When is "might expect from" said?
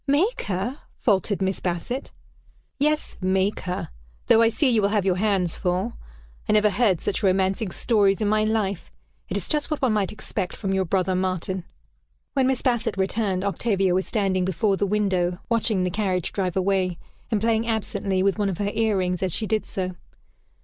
9.93-10.73